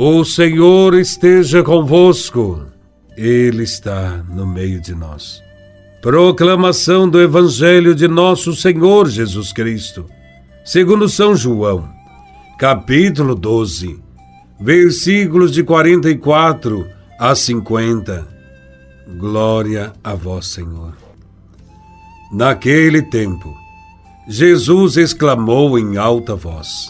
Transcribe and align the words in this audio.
O 0.00 0.24
Senhor 0.24 0.94
esteja 0.94 1.60
convosco, 1.60 2.66
Ele 3.16 3.64
está 3.64 4.24
no 4.28 4.46
meio 4.46 4.80
de 4.80 4.94
nós. 4.94 5.42
Proclamação 6.00 7.08
do 7.08 7.20
Evangelho 7.20 7.96
de 7.96 8.06
Nosso 8.06 8.54
Senhor 8.54 9.08
Jesus 9.08 9.52
Cristo, 9.52 10.06
segundo 10.64 11.08
São 11.08 11.34
João, 11.34 11.88
capítulo 12.60 13.34
12, 13.34 14.00
versículos 14.60 15.50
de 15.50 15.64
44 15.64 16.86
a 17.18 17.34
50. 17.34 18.28
Glória 19.18 19.92
a 20.04 20.14
Vós, 20.14 20.46
Senhor. 20.46 20.96
Naquele 22.30 23.02
tempo, 23.02 23.52
Jesus 24.28 24.96
exclamou 24.96 25.76
em 25.76 25.96
alta 25.96 26.36
voz: 26.36 26.88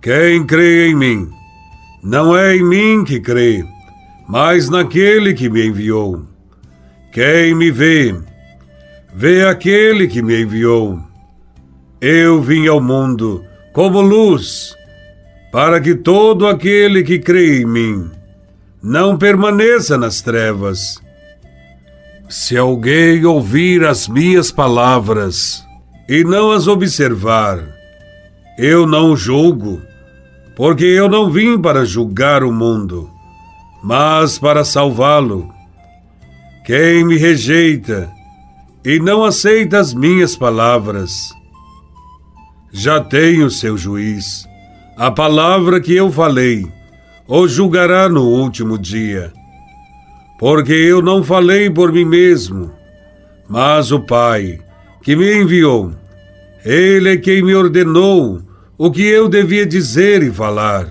Quem 0.00 0.46
crê 0.46 0.86
em 0.86 0.94
mim, 0.94 1.39
não 2.02 2.36
é 2.36 2.56
em 2.56 2.64
mim 2.64 3.04
que 3.04 3.20
crê, 3.20 3.64
mas 4.28 4.68
naquele 4.70 5.34
que 5.34 5.50
me 5.50 5.66
enviou. 5.66 6.24
Quem 7.12 7.54
me 7.54 7.70
vê, 7.70 8.14
vê 9.14 9.44
aquele 9.44 10.06
que 10.06 10.22
me 10.22 10.42
enviou. 10.42 10.98
Eu 12.00 12.40
vim 12.40 12.66
ao 12.66 12.80
mundo 12.80 13.44
como 13.72 14.00
luz, 14.00 14.74
para 15.52 15.80
que 15.80 15.94
todo 15.94 16.46
aquele 16.46 17.02
que 17.02 17.18
crê 17.18 17.60
em 17.60 17.66
mim 17.66 18.10
não 18.82 19.18
permaneça 19.18 19.98
nas 19.98 20.22
trevas. 20.22 20.98
Se 22.28 22.56
alguém 22.56 23.24
ouvir 23.26 23.84
as 23.84 24.08
minhas 24.08 24.50
palavras 24.50 25.62
e 26.08 26.24
não 26.24 26.50
as 26.50 26.66
observar, 26.66 27.62
eu 28.56 28.86
não 28.86 29.16
julgo 29.16 29.82
porque 30.56 30.84
eu 30.84 31.08
não 31.08 31.30
vim 31.30 31.58
para 31.58 31.84
julgar 31.84 32.42
o 32.44 32.52
mundo, 32.52 33.08
mas 33.82 34.38
para 34.38 34.64
salvá-lo. 34.64 35.48
Quem 36.64 37.04
me 37.04 37.16
rejeita 37.16 38.10
e 38.84 38.98
não 38.98 39.24
aceita 39.24 39.78
as 39.78 39.92
minhas 39.92 40.36
palavras, 40.36 41.30
já 42.72 43.00
tem 43.00 43.42
o 43.42 43.50
seu 43.50 43.76
juiz. 43.76 44.46
A 44.96 45.10
palavra 45.10 45.80
que 45.80 45.94
eu 45.94 46.10
falei 46.10 46.66
o 47.32 47.46
julgará 47.46 48.08
no 48.08 48.24
último 48.24 48.76
dia. 48.76 49.32
Porque 50.36 50.72
eu 50.72 51.00
não 51.00 51.22
falei 51.22 51.70
por 51.70 51.92
mim 51.92 52.04
mesmo, 52.04 52.72
mas 53.48 53.92
o 53.92 54.00
Pai 54.00 54.58
que 55.00 55.14
me 55.14 55.40
enviou, 55.40 55.92
ele 56.64 57.12
é 57.12 57.16
quem 57.16 57.40
me 57.40 57.54
ordenou 57.54 58.42
o 58.82 58.90
que 58.90 59.02
eu 59.02 59.28
devia 59.28 59.66
dizer 59.66 60.22
e 60.22 60.32
falar. 60.32 60.88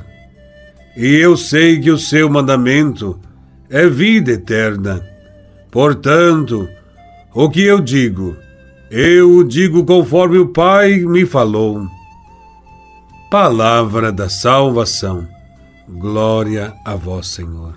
E 0.96 1.08
eu 1.16 1.36
sei 1.36 1.80
que 1.80 1.90
o 1.90 1.98
seu 1.98 2.30
mandamento 2.30 3.20
é 3.68 3.90
vida 3.90 4.34
eterna. 4.34 5.04
Portanto, 5.72 6.70
o 7.34 7.50
que 7.50 7.64
eu 7.64 7.82
digo, 7.82 8.38
eu 8.92 9.38
o 9.38 9.44
digo 9.44 9.84
conforme 9.86 10.38
o 10.38 10.50
Pai 10.50 10.98
me 10.98 11.26
falou. 11.26 11.88
Palavra 13.32 14.12
da 14.12 14.30
salvação. 14.30 15.28
Glória 15.88 16.72
a 16.86 16.94
vós, 16.94 17.26
Senhor. 17.26 17.74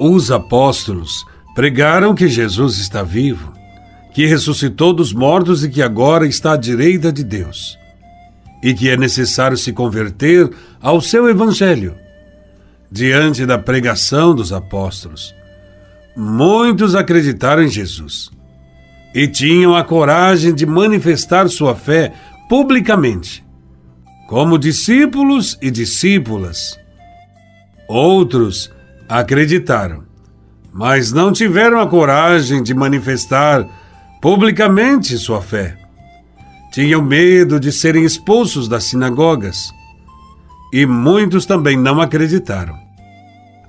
Os 0.00 0.30
apóstolos 0.30 1.26
pregaram 1.54 2.14
que 2.14 2.26
Jesus 2.26 2.78
está 2.78 3.02
vivo, 3.02 3.52
que 4.14 4.24
ressuscitou 4.24 4.94
dos 4.94 5.12
mortos 5.12 5.62
e 5.62 5.68
que 5.68 5.82
agora 5.82 6.26
está 6.26 6.52
à 6.52 6.56
direita 6.56 7.12
de 7.12 7.22
Deus 7.22 7.77
e 8.62 8.74
que 8.74 8.88
é 8.88 8.96
necessário 8.96 9.56
se 9.56 9.72
converter 9.72 10.50
ao 10.80 11.00
seu 11.00 11.28
evangelho. 11.28 11.94
Diante 12.90 13.44
da 13.44 13.58
pregação 13.58 14.34
dos 14.34 14.52
apóstolos, 14.52 15.34
muitos 16.16 16.94
acreditaram 16.94 17.62
em 17.62 17.68
Jesus 17.68 18.30
e 19.14 19.28
tinham 19.28 19.76
a 19.76 19.84
coragem 19.84 20.54
de 20.54 20.66
manifestar 20.66 21.48
sua 21.48 21.74
fé 21.74 22.12
publicamente, 22.48 23.44
como 24.26 24.58
discípulos 24.58 25.58
e 25.60 25.70
discípulas. 25.70 26.78
Outros 27.88 28.70
acreditaram, 29.08 30.04
mas 30.72 31.12
não 31.12 31.32
tiveram 31.32 31.80
a 31.80 31.86
coragem 31.86 32.62
de 32.62 32.74
manifestar 32.74 33.66
publicamente 34.20 35.16
sua 35.16 35.40
fé 35.40 35.77
tinham 36.70 37.02
medo 37.02 37.58
de 37.58 37.72
serem 37.72 38.04
expulsos 38.04 38.68
das 38.68 38.84
sinagogas. 38.84 39.72
E 40.72 40.84
muitos 40.84 41.46
também 41.46 41.76
não 41.76 42.00
acreditaram. 42.00 42.76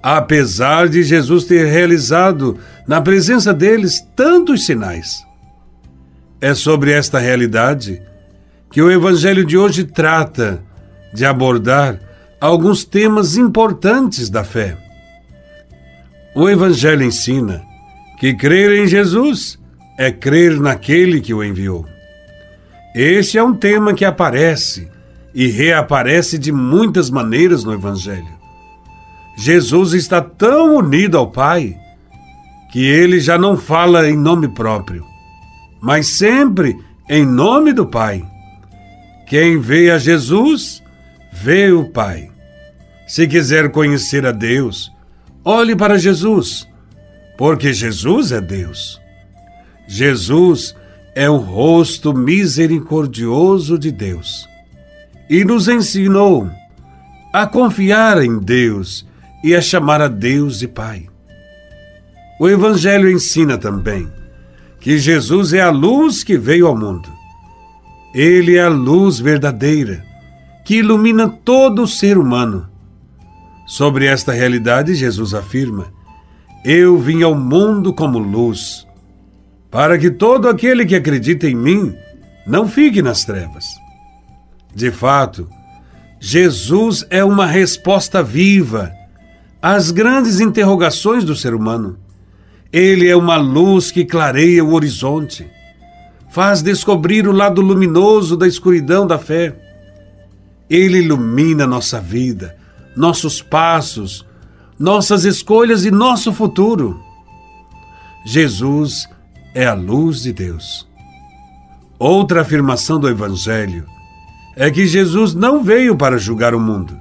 Apesar 0.01 0.87
de 0.87 1.03
Jesus 1.03 1.45
ter 1.45 1.65
realizado 1.65 2.57
na 2.87 3.01
presença 3.01 3.53
deles 3.53 4.01
tantos 4.15 4.65
sinais. 4.65 5.25
É 6.41 6.53
sobre 6.53 6.91
esta 6.91 7.19
realidade 7.19 8.01
que 8.71 8.81
o 8.81 8.91
Evangelho 8.91 9.45
de 9.45 9.57
hoje 9.57 9.83
trata 9.83 10.63
de 11.13 11.25
abordar 11.25 11.99
alguns 12.39 12.85
temas 12.85 13.35
importantes 13.35 14.29
da 14.29 14.43
fé. 14.43 14.77
O 16.35 16.47
Evangelho 16.47 17.03
ensina 17.03 17.61
que 18.19 18.33
crer 18.33 18.83
em 18.83 18.87
Jesus 18.87 19.59
é 19.97 20.11
crer 20.11 20.59
naquele 20.59 21.19
que 21.19 21.33
o 21.33 21.43
enviou. 21.43 21.85
Este 22.93 23.37
é 23.37 23.43
um 23.43 23.53
tema 23.53 23.93
que 23.93 24.03
aparece 24.03 24.89
e 25.33 25.47
reaparece 25.47 26.37
de 26.37 26.51
muitas 26.51 27.09
maneiras 27.09 27.63
no 27.63 27.73
Evangelho. 27.73 28.39
Jesus 29.37 29.93
está 29.93 30.21
tão 30.21 30.75
unido 30.75 31.17
ao 31.17 31.29
Pai 31.31 31.77
que 32.71 32.85
ele 32.85 33.19
já 33.19 33.37
não 33.37 33.57
fala 33.57 34.09
em 34.09 34.17
nome 34.17 34.47
próprio, 34.47 35.05
mas 35.81 36.07
sempre 36.07 36.75
em 37.09 37.25
nome 37.25 37.73
do 37.73 37.85
Pai. 37.85 38.23
Quem 39.27 39.59
vê 39.59 39.91
a 39.91 39.97
Jesus, 39.97 40.83
vê 41.31 41.71
o 41.71 41.89
Pai. 41.89 42.29
Se 43.07 43.27
quiser 43.27 43.71
conhecer 43.71 44.25
a 44.25 44.31
Deus, 44.31 44.91
olhe 45.43 45.75
para 45.75 45.97
Jesus, 45.97 46.67
porque 47.37 47.71
Jesus 47.71 48.31
é 48.31 48.41
Deus. 48.41 48.99
Jesus 49.87 50.75
é 51.19 51.29
o 51.29 51.35
rosto 51.35 52.13
misericordioso 52.13 53.77
de 53.77 53.91
Deus 53.91 54.47
e 55.29 55.43
nos 55.43 55.67
ensinou 55.67 56.49
a 57.33 57.45
confiar 57.45 58.23
em 58.23 58.39
Deus 58.39 59.05
e 59.43 59.53
a 59.53 59.59
chamar 59.59 60.01
a 60.01 60.07
Deus 60.07 60.59
de 60.59 60.67
Pai. 60.69 61.07
O 62.39 62.47
Evangelho 62.47 63.11
ensina 63.11 63.57
também 63.57 64.09
que 64.79 64.97
Jesus 64.97 65.51
é 65.51 65.59
a 65.59 65.69
luz 65.69 66.23
que 66.23 66.37
veio 66.37 66.67
ao 66.67 66.77
mundo. 66.77 67.09
Ele 68.15 68.55
é 68.55 68.63
a 68.63 68.69
luz 68.69 69.19
verdadeira 69.19 70.01
que 70.63 70.75
ilumina 70.75 71.27
todo 71.27 71.83
o 71.83 71.87
ser 71.87 72.17
humano. 72.17 72.65
Sobre 73.67 74.05
esta 74.05 74.31
realidade, 74.31 74.95
Jesus 74.95 75.33
afirma: 75.33 75.87
Eu 76.63 76.97
vim 76.97 77.23
ao 77.23 77.35
mundo 77.35 77.93
como 77.93 78.19
luz 78.19 78.87
para 79.71 79.97
que 79.97 80.09
todo 80.09 80.47
aquele 80.47 80.85
que 80.85 80.95
acredita 80.95 81.47
em 81.47 81.55
mim 81.55 81.95
não 82.45 82.67
fique 82.67 83.01
nas 83.01 83.23
trevas. 83.23 83.65
De 84.73 84.91
fato, 84.91 85.47
Jesus 86.19 87.05
é 87.09 87.23
uma 87.23 87.45
resposta 87.45 88.23
viva 88.23 88.91
às 89.61 89.91
grandes 89.91 90.39
interrogações 90.39 91.23
do 91.23 91.35
ser 91.35 91.53
humano. 91.53 91.97
Ele 92.71 93.07
é 93.07 93.15
uma 93.15 93.37
luz 93.37 93.91
que 93.91 94.05
clareia 94.05 94.63
o 94.63 94.73
horizonte, 94.73 95.47
faz 96.29 96.61
descobrir 96.61 97.27
o 97.27 97.31
lado 97.31 97.61
luminoso 97.61 98.37
da 98.37 98.47
escuridão 98.47 99.07
da 99.07 99.17
fé. 99.17 99.55
Ele 100.69 100.99
ilumina 100.99 101.65
nossa 101.65 101.99
vida, 101.99 102.55
nossos 102.95 103.41
passos, 103.41 104.25
nossas 104.77 105.25
escolhas 105.25 105.83
e 105.83 105.91
nosso 105.91 106.31
futuro. 106.31 106.99
Jesus 108.25 109.07
é 109.59 109.65
a 109.65 109.73
luz 109.73 110.21
de 110.21 110.31
Deus. 110.31 110.87
Outra 111.99 112.43
afirmação 112.43 112.97
do 112.97 113.09
Evangelho 113.09 113.85
é 114.55 114.71
que 114.71 114.87
Jesus 114.87 115.33
não 115.33 115.61
veio 115.61 115.97
para 115.97 116.17
julgar 116.17 116.55
o 116.55 116.59
mundo. 116.61 116.97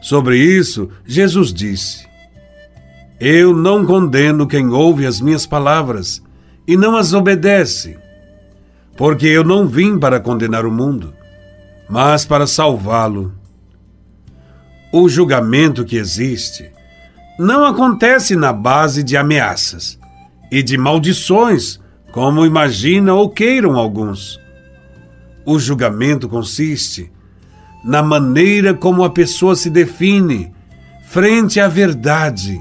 Sobre 0.00 0.38
isso, 0.38 0.88
Jesus 1.04 1.52
disse: 1.52 2.08
Eu 3.20 3.54
não 3.54 3.84
condeno 3.84 4.46
quem 4.46 4.68
ouve 4.68 5.04
as 5.04 5.20
minhas 5.20 5.44
palavras 5.44 6.22
e 6.66 6.74
não 6.74 6.96
as 6.96 7.12
obedece, 7.12 7.98
porque 8.96 9.26
eu 9.26 9.44
não 9.44 9.68
vim 9.68 9.98
para 9.98 10.18
condenar 10.18 10.64
o 10.64 10.72
mundo, 10.72 11.12
mas 11.86 12.24
para 12.24 12.46
salvá-lo. 12.46 13.30
O 14.90 15.06
julgamento 15.06 15.84
que 15.84 15.96
existe 15.96 16.70
não 17.38 17.62
acontece 17.62 18.36
na 18.36 18.54
base 18.54 19.02
de 19.02 19.18
ameaças 19.18 20.00
e 20.52 20.62
de 20.62 20.76
maldições, 20.76 21.80
como 22.12 22.44
imaginam 22.44 23.16
ou 23.16 23.30
queiram 23.30 23.78
alguns. 23.78 24.38
O 25.46 25.58
julgamento 25.58 26.28
consiste 26.28 27.10
na 27.82 28.02
maneira 28.02 28.74
como 28.74 29.02
a 29.02 29.08
pessoa 29.08 29.56
se 29.56 29.70
define 29.70 30.52
frente 31.08 31.58
à 31.58 31.68
verdade, 31.68 32.60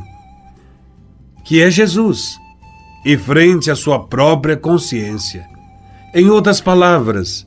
que 1.43 1.61
é 1.61 1.69
Jesus, 1.69 2.39
e 3.03 3.17
frente 3.17 3.69
à 3.69 3.75
sua 3.75 4.07
própria 4.07 4.55
consciência. 4.55 5.45
Em 6.13 6.29
outras 6.29 6.61
palavras, 6.61 7.45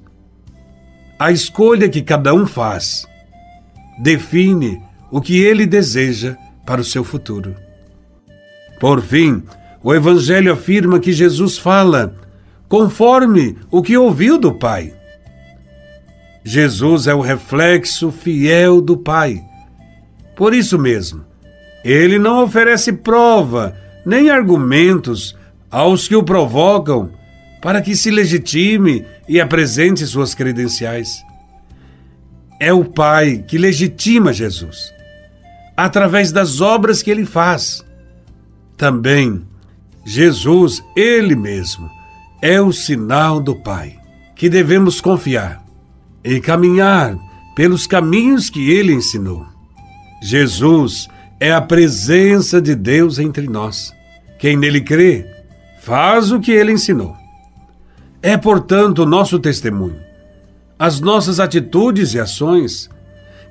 a 1.18 1.32
escolha 1.32 1.88
que 1.88 2.02
cada 2.02 2.34
um 2.34 2.46
faz 2.46 3.06
define 3.98 4.82
o 5.10 5.22
que 5.22 5.40
ele 5.40 5.64
deseja 5.64 6.36
para 6.66 6.82
o 6.82 6.84
seu 6.84 7.02
futuro. 7.02 7.56
Por 8.78 9.00
fim, 9.00 9.42
o 9.84 9.94
Evangelho 9.94 10.50
afirma 10.50 10.98
que 10.98 11.12
Jesus 11.12 11.58
fala 11.58 12.14
conforme 12.66 13.58
o 13.70 13.82
que 13.82 13.98
ouviu 13.98 14.38
do 14.38 14.54
Pai. 14.54 14.94
Jesus 16.42 17.06
é 17.06 17.14
o 17.14 17.20
reflexo 17.20 18.10
fiel 18.10 18.80
do 18.80 18.96
Pai. 18.96 19.44
Por 20.34 20.54
isso 20.54 20.78
mesmo, 20.78 21.24
ele 21.84 22.18
não 22.18 22.42
oferece 22.42 22.94
prova 22.94 23.76
nem 24.06 24.30
argumentos 24.30 25.36
aos 25.70 26.08
que 26.08 26.16
o 26.16 26.22
provocam 26.22 27.10
para 27.60 27.82
que 27.82 27.94
se 27.94 28.10
legitime 28.10 29.04
e 29.28 29.38
apresente 29.38 30.06
suas 30.06 30.34
credenciais. 30.34 31.22
É 32.58 32.72
o 32.72 32.84
Pai 32.86 33.44
que 33.46 33.58
legitima 33.58 34.32
Jesus, 34.32 34.94
através 35.76 36.32
das 36.32 36.62
obras 36.62 37.02
que 37.02 37.10
ele 37.10 37.26
faz. 37.26 37.84
Também, 38.76 39.46
Jesus, 40.04 40.84
ele 40.94 41.34
mesmo, 41.34 41.90
é 42.42 42.60
o 42.60 42.72
sinal 42.72 43.40
do 43.40 43.54
Pai, 43.54 43.98
que 44.34 44.48
devemos 44.48 45.00
confiar 45.00 45.64
e 46.22 46.40
caminhar 46.40 47.16
pelos 47.54 47.86
caminhos 47.86 48.50
que 48.50 48.70
ele 48.70 48.92
ensinou. 48.92 49.46
Jesus 50.22 51.08
é 51.40 51.52
a 51.52 51.60
presença 51.60 52.60
de 52.60 52.74
Deus 52.74 53.18
entre 53.18 53.46
nós. 53.46 53.94
Quem 54.38 54.56
nele 54.56 54.80
crê, 54.80 55.26
faz 55.80 56.32
o 56.32 56.40
que 56.40 56.52
ele 56.52 56.72
ensinou. 56.72 57.16
É, 58.22 58.36
portanto, 58.36 59.00
o 59.00 59.06
nosso 59.06 59.38
testemunho, 59.38 60.00
as 60.78 61.00
nossas 61.00 61.38
atitudes 61.38 62.14
e 62.14 62.20
ações 62.20 62.90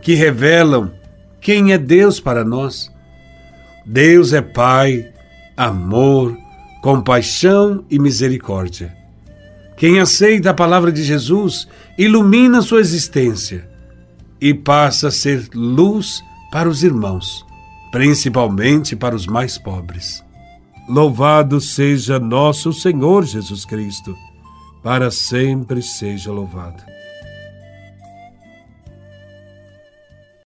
que 0.02 0.14
revelam 0.14 0.92
quem 1.40 1.72
é 1.72 1.78
Deus 1.78 2.20
para 2.20 2.44
nós. 2.44 2.92
Deus 3.86 4.34
é 4.34 4.42
Pai, 4.42 5.12
amor, 5.56 6.38
compaixão 6.84 7.86
e 7.90 7.98
misericórdia. 7.98 8.94
Quem 9.78 10.02
aceita 10.02 10.50
a 10.50 10.54
palavra 10.54 10.92
de 10.92 11.02
Jesus 11.02 11.66
ilumina 11.98 12.62
sua 12.62 12.82
existência 12.82 13.70
e 14.40 14.54
passa 14.54 15.08
a 15.08 15.12
ser 15.12 15.48
luz 15.56 16.22
para 16.52 16.68
os 16.68 16.84
irmãos, 16.84 17.46
principalmente 17.90 18.98
para 18.98 19.16
os 19.16 19.26
mais 19.26 19.58
pobres. 19.58 20.22
Louvado 20.90 21.62
seja 21.62 22.20
nosso 22.20 22.74
Senhor 22.74 23.24
Jesus 23.24 23.64
Cristo, 23.64 24.14
para 24.84 25.10
sempre 25.10 25.82
seja 25.82 26.34
louvado. 26.34 26.84